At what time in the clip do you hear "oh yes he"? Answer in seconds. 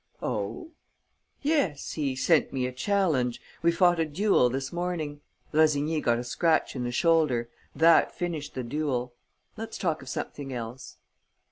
0.23-2.15